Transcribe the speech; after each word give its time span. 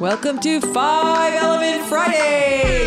Welcome 0.00 0.38
to 0.38 0.62
Five 0.62 1.34
Element 1.34 1.84
Friday. 1.84 2.86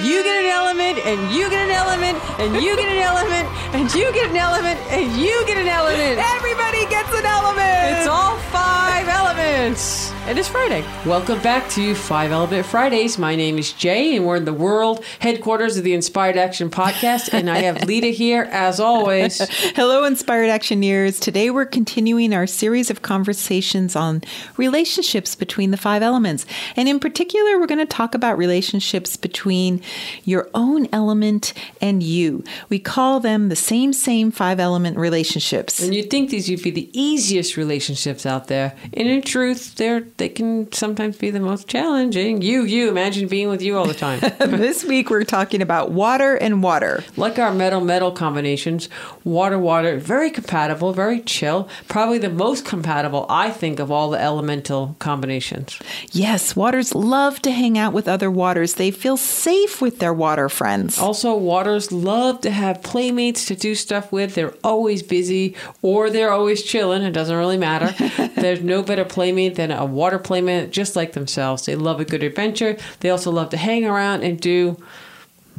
You 0.00 0.22
get 0.24 0.42
an 0.42 0.50
element, 0.50 1.04
and 1.04 1.34
you 1.34 1.50
get 1.50 1.68
an 1.68 1.70
element, 1.70 2.16
and 2.40 2.64
you 2.64 2.74
get 2.76 2.88
an 2.88 3.02
element, 3.02 3.46
and 3.74 3.94
you 3.94 4.10
get 4.14 4.30
an 4.30 4.36
element, 4.38 4.80
and 4.88 5.12
you 5.20 5.44
get 5.46 5.58
an 5.58 5.68
element. 5.68 6.18
Everybody 6.18 6.86
gets 6.86 7.12
an 7.12 7.26
element. 7.26 7.98
It's 7.98 8.08
all 8.08 8.38
five 8.48 9.06
elements. 9.06 10.10
And 10.28 10.38
it's 10.38 10.46
Friday. 10.46 10.84
Welcome 11.06 11.40
back 11.40 11.70
to 11.70 11.94
Five 11.94 12.32
Element 12.32 12.66
Fridays. 12.66 13.16
My 13.16 13.34
name 13.34 13.56
is 13.56 13.72
Jay, 13.72 14.14
and 14.14 14.26
we're 14.26 14.36
in 14.36 14.44
the 14.44 14.52
world 14.52 15.02
headquarters 15.20 15.78
of 15.78 15.84
the 15.84 15.94
Inspired 15.94 16.36
Action 16.36 16.68
Podcast. 16.68 17.32
And 17.32 17.48
I 17.48 17.60
have 17.60 17.84
Lita 17.86 18.08
here, 18.08 18.42
as 18.52 18.78
always. 18.78 19.38
Hello, 19.74 20.04
Inspired 20.04 20.50
Actioneers. 20.50 21.18
Today 21.18 21.48
we're 21.48 21.64
continuing 21.64 22.34
our 22.34 22.46
series 22.46 22.90
of 22.90 23.00
conversations 23.00 23.96
on 23.96 24.20
relationships 24.58 25.34
between 25.34 25.70
the 25.70 25.78
five 25.78 26.02
elements. 26.02 26.44
And 26.76 26.90
in 26.90 27.00
particular, 27.00 27.58
we're 27.58 27.66
going 27.66 27.78
to 27.78 27.86
talk 27.86 28.14
about 28.14 28.36
relationships 28.36 29.16
between 29.16 29.80
your 30.24 30.50
own 30.52 30.88
element 30.92 31.54
and 31.80 32.02
you. 32.02 32.44
We 32.68 32.78
call 32.78 33.18
them 33.18 33.48
the 33.48 33.56
same, 33.56 33.94
same 33.94 34.30
five 34.30 34.60
element 34.60 34.98
relationships. 34.98 35.80
And 35.80 35.94
you'd 35.94 36.10
think 36.10 36.28
these 36.28 36.50
would 36.50 36.62
be 36.62 36.70
the 36.70 36.90
easiest 36.92 37.56
relationships 37.56 38.26
out 38.26 38.48
there. 38.48 38.76
And 38.92 39.08
in 39.08 39.22
truth, 39.22 39.76
they're 39.76 40.02
they 40.18 40.28
can 40.28 40.70
sometimes 40.72 41.16
be 41.16 41.30
the 41.30 41.40
most 41.40 41.68
challenging. 41.68 42.42
You, 42.42 42.62
you, 42.62 42.88
imagine 42.88 43.28
being 43.28 43.48
with 43.48 43.62
you 43.62 43.78
all 43.78 43.86
the 43.86 43.94
time. 43.94 44.20
this 44.38 44.84
week 44.84 45.10
we're 45.10 45.24
talking 45.24 45.62
about 45.62 45.92
water 45.92 46.34
and 46.34 46.62
water. 46.62 47.04
like 47.16 47.38
our 47.38 47.54
metal 47.54 47.80
metal 47.80 48.10
combinations, 48.10 48.88
water 49.24 49.58
water, 49.58 49.96
very 49.98 50.30
compatible, 50.30 50.92
very 50.92 51.20
chill. 51.20 51.68
Probably 51.86 52.18
the 52.18 52.30
most 52.30 52.64
compatible, 52.64 53.26
I 53.28 53.50
think, 53.50 53.78
of 53.78 53.90
all 53.90 54.10
the 54.10 54.20
elemental 54.20 54.96
combinations. 54.98 55.78
Yes, 56.10 56.56
waters 56.56 56.94
love 56.94 57.40
to 57.42 57.50
hang 57.50 57.78
out 57.78 57.92
with 57.92 58.08
other 58.08 58.30
waters. 58.30 58.74
They 58.74 58.90
feel 58.90 59.16
safe 59.16 59.80
with 59.80 60.00
their 60.00 60.12
water 60.12 60.48
friends. 60.48 60.98
Also, 60.98 61.36
waters 61.36 61.92
love 61.92 62.40
to 62.40 62.50
have 62.50 62.82
playmates 62.82 63.46
to 63.46 63.54
do 63.54 63.74
stuff 63.74 64.10
with. 64.10 64.34
They're 64.34 64.54
always 64.64 65.02
busy 65.02 65.54
or 65.80 66.10
they're 66.10 66.32
always 66.32 66.62
chilling. 66.62 67.02
It 67.02 67.12
doesn't 67.12 67.36
really 67.36 67.56
matter. 67.56 67.94
There's 68.34 68.62
no 68.62 68.82
better 68.82 69.04
playmate 69.04 69.54
than 69.54 69.70
a 69.70 69.86
water 69.86 70.07
playmate, 70.16 70.70
just 70.70 70.96
like 70.96 71.12
themselves. 71.12 71.66
They 71.66 71.76
love 71.76 72.00
a 72.00 72.04
good 72.04 72.22
adventure. 72.22 72.78
They 73.00 73.10
also 73.10 73.30
love 73.30 73.50
to 73.50 73.56
hang 73.56 73.84
around 73.84 74.22
and 74.22 74.40
do. 74.40 74.80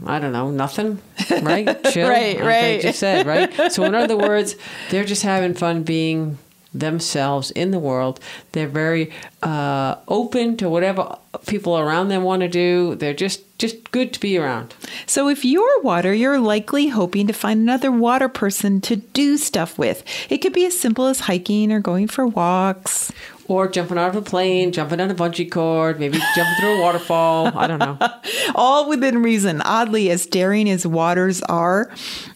I 0.06 0.20
don't 0.20 0.32
know, 0.32 0.50
nothing, 0.50 1.02
right? 1.30 1.84
Chill. 1.92 2.08
Right, 2.08 2.38
like 2.38 2.46
right. 2.46 2.82
just 2.82 3.00
said, 3.00 3.26
right? 3.26 3.72
So, 3.72 3.84
in 3.84 3.94
other 3.94 4.18
words, 4.18 4.56
they're 4.90 5.04
just 5.04 5.24
having 5.24 5.54
fun 5.54 5.84
being 5.84 6.38
themselves 6.74 7.52
in 7.52 7.72
the 7.72 7.80
world. 7.80 8.20
They're 8.52 8.68
very 8.68 9.12
uh, 9.42 9.96
open 10.08 10.58
to 10.58 10.70
whatever 10.70 11.18
people 11.48 11.78
around 11.78 12.10
them 12.10 12.24
want 12.24 12.42
to 12.42 12.48
do. 12.48 12.96
They're 12.96 13.14
just 13.14 13.44
just 13.58 13.92
good 13.92 14.14
to 14.14 14.20
be 14.20 14.38
around. 14.38 14.74
So, 15.06 15.28
if 15.28 15.44
you're 15.44 15.82
water, 15.82 16.14
you're 16.14 16.40
likely 16.40 16.88
hoping 16.88 17.28
to 17.28 17.34
find 17.34 17.60
another 17.60 17.92
water 17.92 18.30
person 18.30 18.82
to 18.82 18.98
do 18.98 19.38
stuff 19.38 19.78
with. 19.78 20.04
It 20.30 20.38
could 20.38 20.54
be 20.54 20.66
as 20.66 20.80
simple 20.80 21.08
as 21.08 21.22
hiking 21.22 21.72
or 21.72 21.80
going 21.80 22.08
for 22.08 22.26
walks. 22.26 23.12
Or 23.50 23.68
jumping 23.68 23.98
out 23.98 24.10
of 24.10 24.16
a 24.16 24.22
plane, 24.22 24.72
jumping 24.72 25.02
on 25.02 25.10
a 25.10 25.16
bungee 25.16 25.50
cord, 25.52 26.00
maybe 26.00 26.20
jumping 26.36 26.56
through 26.60 26.78
a 26.78 26.82
waterfall. 26.82 27.48
I 27.58 27.66
don't 27.68 27.80
know. 27.80 27.98
All 28.56 28.88
within 28.88 29.24
reason. 29.24 29.62
Oddly, 29.66 30.12
as 30.12 30.26
daring 30.28 30.70
as 30.70 30.86
waters 30.86 31.42
are, 31.42 31.92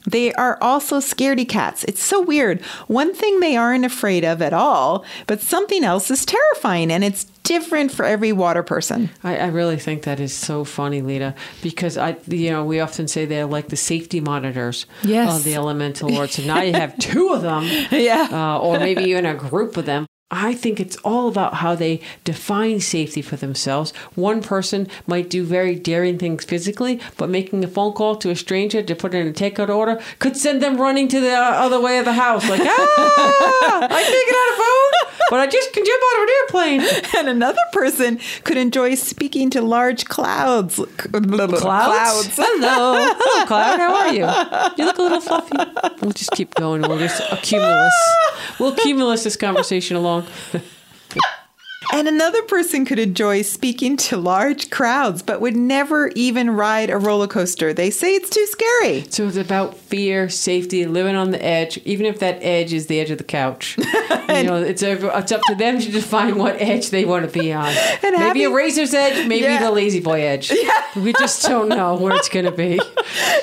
they 0.10 0.34
are 0.34 0.58
also 0.60 0.98
scaredy 0.98 1.48
cats. 1.48 1.84
It's 1.86 2.02
so 2.04 2.20
weird. 2.22 2.62
One 2.88 3.14
thing 3.14 3.40
they 3.40 3.56
aren't 3.56 3.86
afraid 3.86 4.26
of 4.26 4.42
at 4.42 4.54
all, 4.54 5.06
but 5.28 5.40
something 5.40 5.84
else 5.84 6.10
is 6.10 6.26
terrifying, 6.26 6.92
and 6.92 7.04
it's 7.04 7.26
different 7.44 7.92
for 7.92 8.06
every 8.06 8.32
water 8.32 8.64
person. 8.64 9.10
I, 9.24 9.38
I 9.38 9.48
really 9.48 9.78
think 9.78 10.04
that 10.04 10.20
is 10.20 10.34
so 10.34 10.64
funny, 10.64 11.02
Lita, 11.04 11.36
because 11.62 11.96
I, 11.98 12.18
you 12.28 12.50
know, 12.50 12.66
we 12.66 12.80
often 12.80 13.08
say 13.08 13.26
they're 13.26 13.46
like 13.46 13.68
the 13.70 13.76
safety 13.76 14.20
monitors 14.20 14.88
Yes. 15.04 15.38
of 15.38 15.44
the 15.44 15.54
elemental 15.62 16.10
lords. 16.10 16.34
So 16.36 16.44
now 16.44 16.62
you 16.62 16.74
have 16.74 16.98
two 16.98 17.30
of 17.34 17.44
them, 17.44 17.64
Yeah. 17.92 18.30
uh, 18.32 18.58
or 18.60 18.80
maybe 18.80 19.04
even 19.04 19.26
a 19.28 19.36
group 19.36 19.78
of 19.78 19.86
them. 19.86 20.08
I 20.34 20.56
think 20.56 20.80
it's 20.80 20.96
all 20.98 21.28
about 21.28 21.54
how 21.56 21.76
they 21.76 22.02
define 22.24 22.80
safety 22.80 23.22
for 23.22 23.36
themselves. 23.36 23.92
One 24.16 24.42
person 24.42 24.88
might 25.06 25.30
do 25.30 25.44
very 25.44 25.76
daring 25.76 26.18
things 26.18 26.44
physically, 26.44 27.00
but 27.18 27.30
making 27.30 27.64
a 27.64 27.68
phone 27.68 27.94
call 27.94 28.16
to 28.16 28.32
a 28.32 28.36
stranger 28.36 28.82
to 28.82 28.96
put 28.96 29.14
in 29.14 29.28
a 29.28 29.32
takeout 29.32 29.70
order 29.70 30.02
could 30.18 30.36
send 30.36 30.64
them 30.64 30.82
running 30.82 31.08
to 31.10 31.20
the 31.20 31.36
other 31.36 31.80
way 31.80 32.00
of 32.00 32.06
the 32.06 32.14
house. 32.14 32.50
Like, 32.50 32.62
ah, 32.66 33.84
I 33.84 34.04
can't 34.04 34.28
get 34.28 34.36
on 34.36 34.54
a 34.54 34.58
phone, 34.58 34.93
but 35.30 35.40
I 35.40 35.48
just 35.48 35.74
can 35.74 35.86
jump 35.86 36.04
out 36.04 36.18
of 36.18 36.24
an 36.24 36.30
airplane. 36.40 37.04
And 37.18 37.30
another 37.30 37.62
person 37.72 38.20
could 38.44 38.58
enjoy 38.58 38.96
speaking 38.96 39.50
to 39.52 39.62
large 39.62 40.06
clouds. 40.06 40.76
Clouds? 40.78 42.36
Hello. 42.36 43.14
Hello, 43.18 43.46
Cloud. 43.46 43.80
How 43.80 43.96
are 43.96 44.14
you? 44.14 44.26
You 44.78 44.86
look 44.86 44.98
a 44.98 45.02
little 45.02 45.22
fluffy. 45.22 45.56
We'll 46.02 46.12
just 46.12 46.32
keep 46.32 46.54
going. 46.56 46.82
We'll 46.82 46.98
just 47.00 47.22
accumulus. 47.32 47.94
We'll 48.60 48.76
cumulus 48.76 49.24
this 49.24 49.38
conversation 49.38 49.96
along. 49.96 50.26
And 51.92 52.08
another 52.08 52.42
person 52.44 52.86
could 52.86 53.00
enjoy 53.00 53.42
speaking 53.42 53.98
to 53.98 54.18
large 54.18 54.70
crowds, 54.70 55.22
but 55.22 55.42
would 55.42 55.56
never 55.56 56.08
even 56.16 56.52
ride 56.52 56.90
a 56.90 56.98
roller 56.98 57.28
coaster. 57.28 57.74
They 57.74 57.90
say 57.90 58.16
it's 58.16 58.30
too 58.30 58.46
scary. 58.48 59.06
So 59.10 59.28
it's 59.28 59.38
about 59.38 59.76
fear, 59.78 60.30
safety, 60.30 60.86
living 60.86 61.16
on 61.16 61.32
the 61.32 61.44
edge, 61.44 61.78
even 61.80 62.06
if 62.06 62.20
that 62.20 62.40
edge 62.42 62.74
is 62.74 62.88
the 62.88 63.00
edge 63.00 63.12
of 63.12 63.18
the 63.18 63.24
couch. 63.24 63.78
you 63.78 64.44
know, 64.44 64.56
it's 64.64 64.82
over, 64.84 65.12
it's 65.16 65.32
up 65.32 65.42
to 65.48 65.56
them 65.56 65.80
to 65.80 65.92
define 65.92 66.38
what 66.38 66.60
edge 66.62 66.90
they 66.90 67.06
want 67.06 67.32
to 67.32 67.40
be 67.40 67.52
on. 67.54 67.74
And 68.04 68.16
maybe 68.18 68.44
a 68.44 68.50
razor's 68.52 68.94
edge, 68.94 69.28
maybe 69.28 69.44
Yeah. 69.44 69.60
the 69.64 69.72
lazy 69.72 70.00
boy 70.00 70.22
edge. 70.22 70.52
We 70.96 71.12
just 71.14 71.42
don't 71.42 71.70
know 71.70 71.96
where 71.96 72.16
it's 72.16 72.30
going 72.30 72.46
to 72.46 72.52
be. 72.52 72.80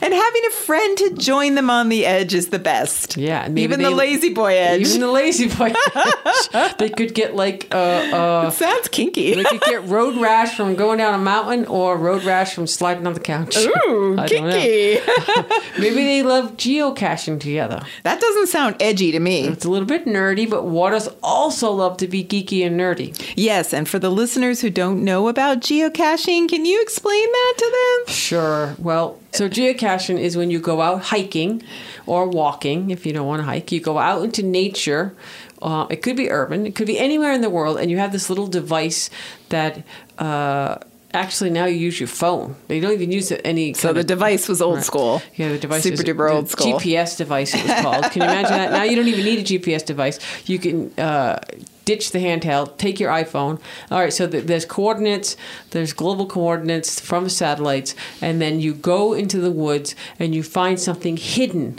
And 0.00 0.12
having 0.14 0.42
a 0.46 0.50
friend 0.50 0.98
to 0.98 1.14
join 1.16 1.54
them 1.54 1.70
on 1.70 1.88
the 1.88 2.04
edge 2.06 2.34
is 2.34 2.48
the 2.48 2.58
best. 2.58 3.16
Yeah, 3.16 3.48
Even 3.54 3.80
the 3.82 3.90
lazy 3.90 4.32
boy 4.32 4.54
edge. 4.56 4.82
Even 4.82 5.00
the 5.00 5.10
lazy 5.10 5.48
boy 5.48 5.72
edge. 5.94 6.76
they 6.78 6.90
could 6.90 7.14
get 7.14 7.34
like 7.34 7.68
uh, 7.72 7.76
uh, 7.76 8.50
Sounds 8.50 8.88
kinky. 8.88 9.34
They 9.34 9.44
could 9.44 9.60
get 9.62 9.84
road 9.84 10.16
rash 10.16 10.56
from 10.56 10.74
going 10.74 10.98
down 10.98 11.14
a 11.14 11.18
mountain 11.18 11.66
or 11.66 11.96
road 11.96 12.24
rash 12.24 12.54
from 12.54 12.66
sliding 12.66 13.06
on 13.06 13.14
the 13.14 13.20
couch. 13.20 13.56
Ooh, 13.56 14.16
kinky. 14.26 15.00
Maybe 15.78 16.04
they 16.04 16.22
love 16.22 16.56
geocaching 16.56 17.40
together. 17.40 17.82
that 18.04 18.20
doesn't 18.20 18.48
sound 18.48 18.76
edgy 18.80 19.12
to 19.12 19.20
me. 19.20 19.46
It's 19.48 19.64
a 19.64 19.70
little 19.70 19.86
bit 19.88 20.06
nerdy, 20.06 20.48
but 20.48 20.64
waters 20.64 21.08
also 21.22 21.70
love 21.70 21.96
to 21.98 22.08
be 22.08 22.24
geeky 22.24 22.66
and 22.66 22.78
nerdy. 22.78 23.14
Yes, 23.36 23.72
and 23.72 23.88
for 23.88 23.98
the 23.98 24.10
listeners 24.10 24.60
who 24.60 24.70
don't 24.70 25.04
know 25.04 25.28
about 25.28 25.60
geocaching, 25.60 26.48
can 26.48 26.64
you 26.64 26.80
explain 26.82 27.30
that 27.32 27.54
to 27.58 27.64
them? 28.06 28.14
Sure. 28.14 28.74
Well, 28.78 29.18
so 29.34 29.48
geocaching 29.48 30.18
is 30.18 30.36
when 30.36 30.50
you 30.50 30.58
go 30.60 30.80
out 30.80 31.02
hiking 31.12 31.62
or 32.06 32.28
walking, 32.28 32.90
if 32.90 33.04
you 33.06 33.12
don't 33.12 33.26
want 33.26 33.40
to 33.40 33.44
hike, 33.44 33.70
you 33.72 33.80
go 33.80 33.98
out 33.98 34.22
into 34.24 34.42
nature. 34.42 35.14
Uh, 35.62 35.86
it 35.90 36.02
could 36.02 36.16
be 36.16 36.30
urban, 36.30 36.66
it 36.66 36.74
could 36.74 36.86
be 36.86 36.98
anywhere 36.98 37.32
in 37.32 37.40
the 37.40 37.50
world, 37.50 37.78
and 37.78 37.90
you 37.90 37.98
have 37.98 38.12
this 38.12 38.28
little 38.30 38.46
device 38.46 39.10
that. 39.50 39.82
Uh, 40.18 40.76
Actually, 41.16 41.50
now 41.50 41.64
you 41.64 41.76
use 41.76 42.00
your 42.00 42.08
phone. 42.08 42.56
They 42.66 42.80
don't 42.80 42.90
even 42.92 43.12
use 43.12 43.30
any. 43.44 43.72
So 43.74 43.92
the 43.92 44.00
of- 44.00 44.06
device 44.06 44.48
was 44.48 44.60
old 44.60 44.78
Right. 44.78 44.84
school. 44.84 45.22
Yeah, 45.36 45.50
the 45.52 45.58
device 45.58 45.88
was 45.88 46.00
Super 46.00 46.10
duper 46.12 46.28
old 46.34 46.48
school. 46.50 46.72
GPS 46.80 47.16
device. 47.16 47.54
It 47.54 47.62
was 47.62 47.80
called. 47.82 48.02
Can 48.10 48.22
you 48.22 48.28
imagine 48.28 48.50
that? 48.58 48.72
Now 48.72 48.82
you 48.82 48.96
don't 48.96 49.06
even 49.06 49.24
need 49.24 49.38
a 49.38 49.44
GPS 49.44 49.84
device. 49.86 50.18
You 50.46 50.58
can 50.58 50.90
uh, 50.98 51.38
ditch 51.84 52.10
the 52.12 52.18
handheld, 52.18 52.76
take 52.78 53.00
your 53.00 53.10
iPhone. 53.10 53.60
All 53.90 54.00
right, 54.00 54.12
so 54.12 54.28
th- 54.28 54.44
there's 54.44 54.64
coordinates. 54.64 55.36
There's 55.70 55.92
global 55.92 56.26
coordinates 56.26 57.00
from 57.00 57.28
satellites, 57.28 57.94
and 58.20 58.40
then 58.40 58.60
you 58.60 58.74
go 58.74 59.12
into 59.12 59.40
the 59.40 59.50
woods 59.50 59.94
and 60.18 60.34
you 60.34 60.42
find 60.42 60.78
something 60.80 61.16
hidden. 61.16 61.78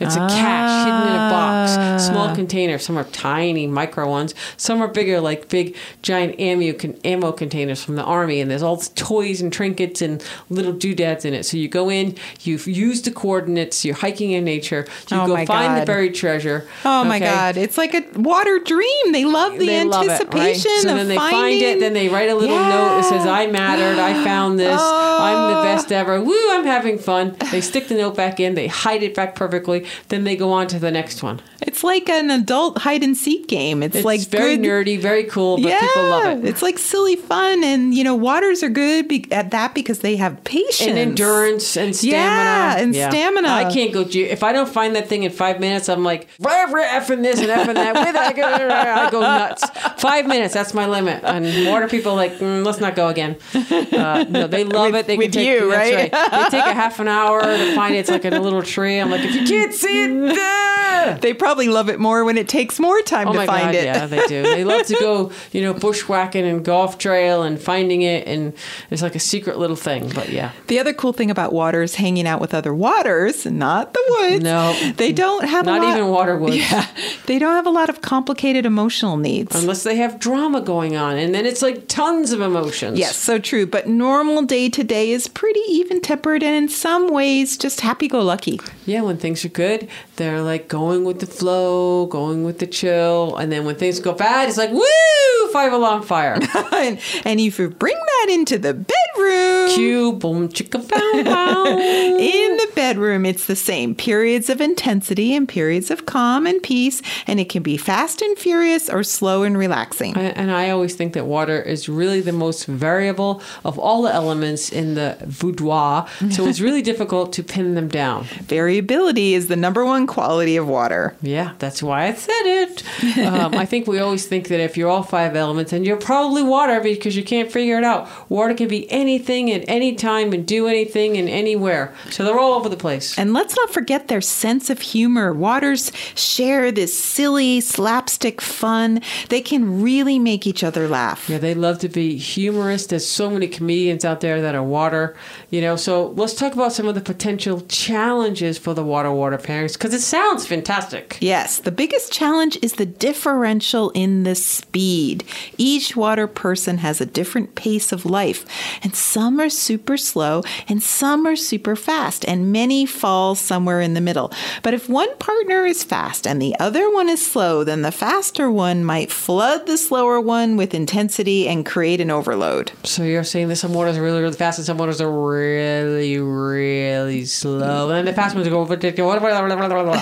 It's 0.00 0.14
a 0.16 0.20
cache 0.20 0.84
hidden 0.86 1.08
in 1.08 1.14
a 1.14 1.30
box, 1.30 2.04
small 2.04 2.28
ah. 2.28 2.34
container. 2.34 2.78
Some 2.78 2.96
are 2.96 3.04
tiny, 3.04 3.66
micro 3.66 4.08
ones. 4.08 4.34
Some 4.56 4.80
are 4.80 4.88
bigger, 4.88 5.20
like 5.20 5.48
big, 5.48 5.76
giant 6.02 6.38
ammo 6.40 6.72
con- 6.72 6.96
ammo 7.04 7.32
containers 7.32 7.82
from 7.82 7.96
the 7.96 8.04
army. 8.04 8.40
And 8.40 8.50
there's 8.50 8.62
all 8.62 8.76
toys 8.78 9.40
and 9.40 9.52
trinkets 9.52 10.00
and 10.02 10.22
little 10.50 10.72
doodads 10.72 11.24
in 11.24 11.34
it. 11.34 11.44
So 11.44 11.56
you 11.56 11.68
go 11.68 11.90
in, 11.90 12.16
you 12.42 12.58
use 12.58 13.02
the 13.02 13.10
coordinates. 13.10 13.84
You're 13.84 13.96
hiking 13.96 14.32
in 14.32 14.44
nature. 14.44 14.86
You 15.10 15.16
Oh 15.20 15.26
go 15.26 15.46
find 15.46 15.80
the 15.80 15.86
buried 15.86 16.14
treasure. 16.14 16.68
Oh 16.84 17.04
my? 17.04 17.18
God! 17.18 17.56
It's 17.56 17.76
like 17.76 17.94
a 17.94 18.04
water 18.18 18.58
dream. 18.60 19.12
They 19.12 19.24
love 19.24 19.58
the 19.58 19.66
They 19.66 19.84
love 19.84 20.04
it, 20.04 20.08
right? 20.08 20.20
anticipation 20.20 20.70
So 20.82 20.90
of 20.90 20.96
then 20.96 21.08
they 21.08 21.16
finding. 21.16 21.40
find 21.40 21.62
it. 21.62 21.80
Then 21.80 21.92
they 21.94 22.08
write 22.08 22.30
a 22.30 22.34
little 22.34 22.56
note 22.56 23.00
that 23.00 23.04
says, 23.04 23.26
"I 23.26 23.46
mattered. 23.48 23.98
I 23.98 24.22
found 24.24 24.58
this. 24.58 24.80
I'm 24.80 25.50
the 25.52 25.58
Oh. 25.58 25.62
best 25.64 25.90
ever. 25.90 26.20
Woo! 26.20 26.50
I'm 26.52 26.64
having 26.64 26.98
fun." 26.98 27.36
They 27.50 27.60
stick 27.60 27.88
the 27.88 27.94
note 27.96 28.14
back 28.14 28.38
in. 28.38 28.54
They 28.54 28.68
hide 28.68 29.02
it 29.02 29.14
back 29.14 29.34
perfectly. 29.34 29.84
Then 30.08 30.24
they 30.24 30.36
go 30.36 30.52
on 30.52 30.66
to 30.68 30.78
the 30.78 30.90
next 30.90 31.22
one. 31.22 31.40
It's 31.60 31.82
like 31.84 32.08
an 32.08 32.30
adult 32.30 32.78
hide 32.78 33.02
and 33.02 33.16
seek 33.16 33.48
game. 33.48 33.82
It's, 33.82 33.96
It's 33.96 34.04
like 34.04 34.20
very 34.28 34.56
good, 34.56 34.66
nerdy, 34.86 34.98
very 35.00 35.24
cool, 35.24 35.56
but 35.60 35.78
people 35.78 36.02
love 36.04 36.38
it. 36.44 36.48
It's 36.48 36.62
like 36.62 36.78
silly 36.78 37.16
fun, 37.16 37.62
and 37.64 37.94
you 37.94 38.04
know, 38.04 38.14
waters 38.14 38.62
are 38.62 38.68
good 38.68 39.08
be- 39.08 39.30
at 39.32 39.50
that 39.50 39.74
because 39.74 40.00
they 40.00 40.16
have 40.16 40.42
patience 40.44 40.88
and 40.88 40.98
endurance 40.98 41.76
and 41.76 41.94
stamina. 41.94 42.14
Yeah, 42.16 42.78
and 42.78 42.94
stamina. 42.94 43.48
I 43.48 43.72
can't 43.72 43.92
go. 43.92 44.04
If 44.08 44.42
I 44.42 44.52
don't 44.52 44.68
find 44.68 44.94
that 44.96 45.08
thing 45.08 45.24
in 45.24 45.30
five 45.32 45.60
minutes, 45.60 45.88
I'm 45.88 46.04
like, 46.04 46.28
rah, 46.40 46.64
rah, 46.64 46.84
effing 46.84 47.22
this 47.22 47.40
and 47.40 47.48
effing 47.48 47.74
that. 47.74 47.94
With 47.94 48.16
I 48.16 48.32
go, 48.32 48.42
I 48.44 49.10
go 49.10 49.20
nuts. 49.20 49.64
Five 50.00 50.26
minutes, 50.26 50.54
that's 50.54 50.74
my 50.74 50.86
limit. 50.86 51.22
And 51.24 51.66
water 51.68 51.88
people 51.88 52.12
are 52.12 52.16
like, 52.16 52.32
mm, 52.38 52.64
let's 52.64 52.80
not 52.80 52.94
go 52.96 53.08
again. 53.08 53.36
Uh, 53.54 54.24
no, 54.28 54.46
they 54.46 54.64
love 54.64 54.92
With- 54.92 55.00
it. 55.00 55.06
They 55.06 55.16
with 55.16 55.32
can 55.32 55.42
take, 55.42 55.48
you, 55.60 55.70
that's 55.70 56.12
right? 56.12 56.50
They 56.50 56.58
take 56.58 56.66
a 56.66 56.72
half 56.74 57.00
an 57.00 57.08
hour 57.08 57.40
to 57.42 57.74
find 57.74 57.94
it. 57.94 57.98
It's 57.98 58.10
like 58.10 58.24
in 58.24 58.32
a 58.34 58.40
little 58.40 58.62
tree. 58.62 58.98
I'm 58.98 59.10
like, 59.10 59.22
if 59.24 59.34
you 59.34 59.46
can't 59.46 59.72
see 59.80 60.04
it, 60.04 60.34
there. 60.34 61.18
They 61.20 61.32
probably 61.34 61.68
love 61.68 61.88
it 61.88 61.98
more 61.98 62.24
when 62.24 62.36
it 62.38 62.48
takes 62.48 62.78
more 62.78 63.00
time 63.02 63.28
Oh 63.28 63.32
to 63.32 63.38
my 63.38 63.46
find 63.46 63.66
god, 63.66 63.74
it. 63.74 63.84
yeah, 63.84 64.06
they 64.06 64.26
do. 64.26 64.42
They 64.42 64.64
love 64.64 64.86
to 64.86 64.94
go, 65.00 65.32
you 65.52 65.62
know, 65.62 65.72
bushwhacking 65.74 66.44
and 66.44 66.64
golf 66.64 66.98
trail 66.98 67.42
and 67.42 67.60
finding 67.60 68.02
it, 68.02 68.26
and 68.26 68.52
it's 68.90 69.02
like 69.02 69.14
a 69.14 69.20
secret 69.20 69.58
little 69.58 69.76
thing. 69.76 70.10
But 70.14 70.30
yeah, 70.30 70.52
The 70.66 70.78
other 70.78 70.92
cool 70.92 71.12
thing 71.12 71.30
about 71.30 71.52
water 71.52 71.82
is 71.82 71.94
hanging 71.96 72.26
out 72.26 72.40
with 72.40 72.54
other 72.54 72.74
waters, 72.74 73.46
not 73.46 73.94
the 73.94 74.04
woods. 74.20 74.42
No. 74.44 74.72
they 74.96 75.12
don't 75.12 75.44
have 75.48 75.64
not 75.66 75.80
a 75.80 75.84
lot, 75.84 75.96
even 75.96 76.08
water 76.10 76.36
woods. 76.36 76.56
Yeah, 76.56 76.86
they 77.26 77.38
don't 77.38 77.54
have 77.54 77.66
a 77.66 77.70
lot 77.70 77.88
of 77.88 78.00
complicated 78.00 78.66
emotional 78.66 79.16
needs. 79.16 79.54
unless 79.54 79.82
they 79.84 79.96
have 79.96 80.18
drama 80.18 80.60
going 80.60 80.96
on, 80.96 81.16
and 81.16 81.34
then 81.34 81.46
it's 81.46 81.62
like 81.62 81.88
tons 81.88 82.32
of 82.32 82.40
emotions. 82.40 82.98
Yes, 82.98 83.16
so 83.16 83.38
true. 83.38 83.66
But 83.66 83.86
normal 83.88 84.42
day 84.42 84.68
to 84.70 84.82
day 84.84 85.10
is 85.12 85.28
pretty 85.28 85.60
even 85.68 86.00
tempered 86.00 86.42
and 86.42 86.54
in 86.56 86.68
some 86.68 87.08
ways 87.08 87.56
just 87.56 87.80
happy 87.80 88.08
go 88.08 88.20
lucky. 88.22 88.60
Yeah, 88.86 89.02
when 89.02 89.16
things 89.18 89.44
are 89.44 89.48
good, 89.50 89.67
they're 90.16 90.42
like 90.42 90.68
going 90.68 91.04
with 91.04 91.20
the 91.20 91.26
flow, 91.26 92.06
going 92.06 92.44
with 92.44 92.58
the 92.58 92.66
chill, 92.66 93.36
and 93.36 93.50
then 93.50 93.64
when 93.64 93.76
things 93.76 94.00
go 94.00 94.12
bad, 94.12 94.48
it's 94.48 94.58
like 94.58 94.70
woo, 94.70 95.52
five 95.52 95.72
alarm 95.72 96.02
fire. 96.02 96.34
and, 96.72 97.00
and 97.24 97.40
if 97.40 97.58
you 97.58 97.70
bring 97.70 97.96
that 97.96 98.26
into 98.30 98.58
the 98.58 98.74
bedroom, 98.74 99.70
Cue, 99.74 100.12
boom, 100.12 100.48
chicka, 100.48 100.86
bow, 100.86 101.24
bow. 101.24 101.66
in 102.18 102.57
bedroom, 102.78 103.26
it's 103.26 103.46
the 103.46 103.56
same 103.56 103.92
periods 103.92 104.48
of 104.48 104.60
intensity 104.60 105.34
and 105.34 105.48
periods 105.48 105.90
of 105.90 106.06
calm 106.06 106.46
and 106.46 106.62
peace, 106.62 107.02
and 107.26 107.40
it 107.40 107.48
can 107.48 107.60
be 107.60 107.76
fast 107.76 108.22
and 108.22 108.38
furious 108.38 108.88
or 108.88 109.02
slow 109.02 109.42
and 109.42 109.58
relaxing. 109.58 110.16
And 110.16 110.38
and 110.38 110.52
I 110.52 110.70
always 110.70 110.94
think 110.94 111.12
that 111.14 111.26
water 111.26 111.60
is 111.60 111.88
really 111.88 112.20
the 112.20 112.32
most 112.32 112.66
variable 112.66 113.42
of 113.64 113.80
all 113.80 114.02
the 114.02 114.14
elements 114.14 114.70
in 114.70 114.94
the 114.94 115.16
boudoir. 115.40 116.06
So 116.30 116.46
it's 116.46 116.60
really 116.60 116.80
difficult 116.92 117.32
to 117.32 117.42
pin 117.42 117.74
them 117.74 117.88
down. 117.88 118.24
Variability 118.42 119.34
is 119.34 119.48
the 119.48 119.56
number 119.56 119.84
one 119.84 120.06
quality 120.06 120.56
of 120.56 120.68
water. 120.68 121.16
Yeah, 121.20 121.54
that's 121.58 121.82
why 121.82 122.04
I 122.06 122.14
said 122.14 122.44
it. 122.44 123.18
Um, 123.18 123.56
I 123.56 123.66
think 123.66 123.88
we 123.88 123.98
always 123.98 124.26
think 124.26 124.46
that 124.48 124.60
if 124.60 124.76
you're 124.76 124.88
all 124.88 125.02
five 125.02 125.34
elements, 125.34 125.72
and 125.72 125.84
you're 125.84 125.96
probably 125.96 126.44
water 126.44 126.80
because 126.80 127.16
you 127.16 127.24
can't 127.24 127.50
figure 127.50 127.76
it 127.76 127.84
out. 127.84 128.08
Water 128.30 128.54
can 128.54 128.68
be 128.68 128.90
anything 128.90 129.50
at 129.50 129.64
any 129.66 129.96
time 129.96 130.32
and 130.32 130.46
do 130.46 130.68
anything 130.68 131.16
and 131.16 131.28
anywhere. 131.28 131.92
So 132.10 132.24
they're 132.24 132.38
all 132.38 132.54
over 132.54 132.67
the 132.68 132.76
place. 132.76 133.18
And 133.18 133.32
let's 133.32 133.56
not 133.56 133.70
forget 133.70 134.08
their 134.08 134.20
sense 134.20 134.70
of 134.70 134.80
humor. 134.80 135.32
Waters 135.32 135.92
share 136.14 136.70
this 136.70 136.98
silly 136.98 137.60
slapstick 137.60 138.40
fun. 138.40 139.00
They 139.28 139.40
can 139.40 139.82
really 139.82 140.18
make 140.18 140.46
each 140.46 140.64
other 140.64 140.88
laugh. 140.88 141.28
Yeah, 141.28 141.38
they 141.38 141.54
love 141.54 141.78
to 141.80 141.88
be 141.88 142.16
humorous. 142.16 142.86
There's 142.86 143.06
so 143.08 143.30
many 143.30 143.48
comedians 143.48 144.04
out 144.04 144.20
there 144.20 144.40
that 144.42 144.54
are 144.54 144.62
water, 144.62 145.16
you 145.50 145.60
know. 145.60 145.76
So 145.76 146.08
let's 146.08 146.34
talk 146.34 146.52
about 146.52 146.72
some 146.72 146.86
of 146.86 146.94
the 146.94 147.00
potential 147.00 147.62
challenges 147.62 148.58
for 148.58 148.74
the 148.74 148.84
water 148.84 149.12
water 149.12 149.38
pairings 149.38 149.74
because 149.74 149.94
it 149.94 150.00
sounds 150.00 150.46
fantastic. 150.46 151.18
Yes, 151.20 151.58
the 151.58 151.72
biggest 151.72 152.12
challenge 152.12 152.58
is 152.62 152.74
the 152.74 152.86
differential 152.86 153.90
in 153.90 154.24
the 154.24 154.34
speed. 154.34 155.24
Each 155.56 155.96
water 155.96 156.26
person 156.26 156.78
has 156.78 157.00
a 157.00 157.06
different 157.06 157.54
pace 157.54 157.92
of 157.92 158.04
life, 158.04 158.44
and 158.82 158.94
some 158.94 159.40
are 159.40 159.50
super 159.50 159.96
slow 159.96 160.42
and 160.68 160.82
some 160.82 161.26
are 161.26 161.36
super 161.36 161.76
fast, 161.76 162.24
and 162.26 162.52
many 162.58 162.84
fall 162.86 163.36
somewhere 163.36 163.80
in 163.80 163.94
the 163.94 164.00
middle. 164.00 164.32
But 164.64 164.74
if 164.74 164.88
one 164.88 165.12
partner 165.18 165.64
is 165.64 165.84
fast 165.84 166.26
and 166.26 166.42
the 166.42 166.54
other 166.58 166.90
one 166.92 167.08
is 167.08 167.24
slow, 167.24 167.62
then 167.62 167.82
the 167.82 167.92
faster 167.92 168.50
one 168.50 168.84
might 168.84 169.12
flood 169.12 169.66
the 169.66 169.78
slower 169.78 170.20
one 170.20 170.56
with 170.56 170.74
intensity 170.74 171.46
and 171.48 171.64
create 171.64 172.00
an 172.00 172.10
overload. 172.10 172.72
So 172.82 173.04
you're 173.04 173.22
saying 173.22 173.46
that 173.48 173.56
some 173.56 173.74
waters 173.74 173.96
are 173.96 174.02
really, 174.02 174.20
really 174.20 174.34
fast 174.34 174.58
and 174.58 174.66
some 174.66 174.76
waters 174.76 175.00
are 175.00 175.10
really, 175.10 176.18
really 176.18 177.24
slow. 177.26 177.90
And 177.90 177.98
then 177.98 178.04
the 178.06 178.12
fast 178.12 178.34
ones 178.34 178.48
go 178.48 178.60
over 178.60 178.76
to 178.76 178.90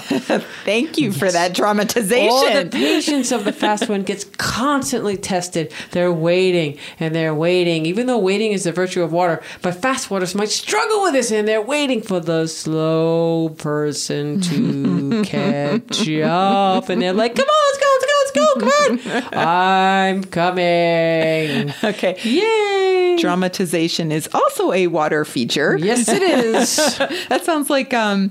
Thank 0.64 0.96
you 0.96 1.12
for 1.12 1.30
that 1.30 1.54
dramatization. 1.54 2.30
All 2.30 2.62
the 2.62 2.70
patience 2.70 3.32
of 3.32 3.44
the 3.44 3.52
fast 3.52 3.88
one 3.88 4.02
gets 4.02 4.24
constantly 4.38 5.18
tested. 5.18 5.72
They're 5.90 6.12
waiting 6.12 6.78
and 6.98 7.14
they're 7.14 7.34
waiting, 7.34 7.84
even 7.84 8.06
though 8.06 8.18
waiting 8.18 8.52
is 8.52 8.64
the 8.64 8.72
virtue 8.72 9.02
of 9.02 9.12
water. 9.12 9.42
But 9.60 9.74
fast 9.74 10.10
waters 10.10 10.34
might 10.34 10.48
struggle 10.48 11.02
with 11.02 11.12
this, 11.12 11.30
and 11.30 11.46
they're 11.46 11.60
waiting 11.60 12.00
for 12.00 12.20
the 12.20 12.35
slow 12.44 13.48
person 13.58 14.40
to 14.42 15.22
catch 15.24 16.08
up. 16.20 16.88
And 16.88 17.00
they're 17.00 17.12
like, 17.12 17.34
"Come 17.34 17.46
on, 17.48 17.64
let's 17.72 17.78
go, 17.78 17.86
let's 17.92 18.06
go, 18.06 18.12
let's 18.18 18.32
go, 18.32 19.16
come 19.20 19.32
on! 19.32 19.38
I'm 19.38 20.24
coming." 20.24 21.72
okay. 21.84 22.16
Yay! 22.22 23.16
Dramatization 23.18 24.12
is 24.12 24.28
also 24.34 24.72
a 24.72 24.88
water 24.88 25.24
feature. 25.24 25.76
Yes, 25.76 26.08
it 26.08 26.22
is. 26.22 26.76
that 27.28 27.44
sounds 27.44 27.70
like 27.70 27.94
um, 27.94 28.30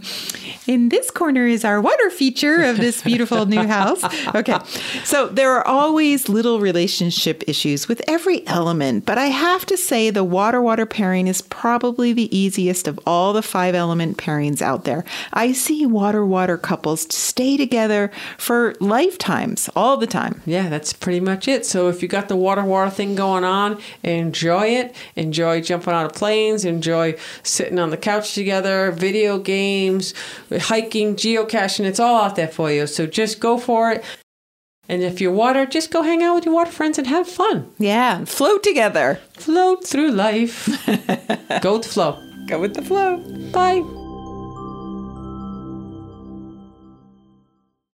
in 0.67 0.89
this 0.89 1.11
corner 1.11 1.45
is 1.45 1.63
our 1.63 1.81
water 1.81 2.09
feature 2.09 2.63
of 2.63 2.77
this 2.77 3.01
beautiful 3.01 3.45
new 3.45 3.65
house. 3.67 4.03
Okay, 4.35 4.57
so 5.03 5.27
there 5.27 5.51
are 5.51 5.65
always 5.67 6.29
little 6.29 6.59
relationship 6.59 7.43
issues 7.47 7.87
with 7.87 8.01
every 8.07 8.45
element, 8.47 9.05
but 9.05 9.17
I 9.17 9.27
have 9.27 9.65
to 9.67 9.77
say 9.77 10.09
the 10.09 10.23
water 10.23 10.61
water 10.61 10.85
pairing 10.85 11.27
is 11.27 11.41
probably 11.41 12.13
the 12.13 12.35
easiest 12.35 12.87
of 12.87 12.99
all 13.05 13.33
the 13.33 13.41
five 13.41 13.75
element 13.75 14.17
pairings 14.17 14.61
out 14.61 14.85
there. 14.85 15.03
I 15.33 15.51
see 15.51 15.85
water 15.85 16.25
water 16.25 16.57
couples 16.57 17.13
stay 17.13 17.57
together 17.57 18.11
for 18.37 18.75
lifetimes 18.79 19.69
all 19.75 19.97
the 19.97 20.07
time. 20.07 20.41
Yeah, 20.45 20.69
that's 20.69 20.93
pretty 20.93 21.19
much 21.19 21.47
it. 21.47 21.65
So 21.65 21.89
if 21.89 22.01
you 22.01 22.07
got 22.07 22.27
the 22.27 22.35
water 22.35 22.63
water 22.63 22.91
thing 22.91 23.15
going 23.15 23.43
on, 23.43 23.79
enjoy 24.03 24.67
it. 24.67 24.95
Enjoy 25.15 25.61
jumping 25.61 25.93
out 25.93 26.05
of 26.05 26.13
planes. 26.13 26.65
Enjoy 26.65 27.15
sitting 27.43 27.79
on 27.79 27.89
the 27.89 27.97
couch 27.97 28.33
together. 28.33 28.91
Video 28.91 29.37
games, 29.37 30.13
hiking, 30.59 31.15
geocaching. 31.15 31.85
It's 31.85 31.99
all 31.99 32.21
out 32.21 32.35
there 32.35 32.47
for 32.47 32.71
you. 32.71 32.87
So 32.87 33.05
just 33.05 33.39
go 33.39 33.57
for 33.57 33.91
it. 33.91 34.03
And 34.87 35.01
if 35.01 35.19
you're 35.19 35.31
water, 35.31 35.65
just 35.65 35.91
go 35.91 36.03
hang 36.03 36.21
out 36.21 36.35
with 36.35 36.45
your 36.45 36.53
water 36.53 36.71
friends 36.71 36.97
and 36.97 37.07
have 37.07 37.27
fun. 37.27 37.71
Yeah, 37.79 38.23
float 38.25 38.61
together. 38.63 39.19
Float 39.33 39.85
through 39.85 40.11
life. 40.11 40.67
go 41.61 41.73
with 41.73 41.83
the 41.83 41.89
flow. 41.89 42.21
Go 42.47 42.59
with 42.59 42.75
the 42.75 42.83
flow. 42.83 43.17
Bye. 43.51 44.04